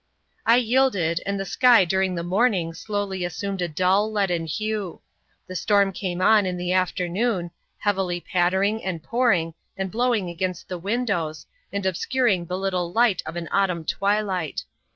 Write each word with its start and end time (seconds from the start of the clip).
I 0.47 0.55
yielded, 0.55 1.21
and 1.27 1.39
the 1.39 1.45
sky 1.45 1.85
during 1.85 2.15
the 2.15 2.23
morning 2.23 2.73
slowly 2.73 3.23
assumed 3.23 3.61
a 3.61 3.67
dull, 3.67 4.11
leaden 4.11 4.47
hue. 4.47 4.99
The 5.45 5.55
storm 5.55 5.91
came 5.91 6.23
on 6.23 6.47
in 6.47 6.57
the 6.57 6.73
afternoon, 6.73 7.51
heavily 7.77 8.19
pattering, 8.19 8.83
and 8.83 9.03
pouring, 9.03 9.53
and 9.77 9.91
blowing 9.91 10.27
against 10.27 10.67
the 10.69 10.79
windows, 10.79 11.45
and 11.71 11.85
obscuring 11.85 12.47
the 12.47 12.57
little 12.57 12.91
light 12.91 13.21
of 13.27 13.35
an 13.35 13.47
autumn 13.51 13.85
twilight. 13.85 14.63